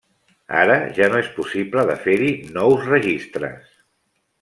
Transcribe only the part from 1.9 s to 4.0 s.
de fer-hi nous registres.